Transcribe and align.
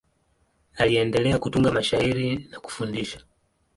Aliendelea 0.77 1.39
kutunga 1.39 1.71
mashairi 1.73 2.35
na 2.51 2.59
kufundisha. 2.59 3.19